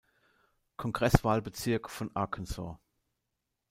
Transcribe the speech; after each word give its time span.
Kongresswahlbezirk 0.77 1.87
von 1.87 2.09
Arkansas. 2.15 2.79